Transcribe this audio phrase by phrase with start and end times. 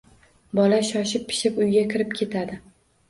[0.59, 2.59] Bola shoshib pishib uyga kirib ketadi...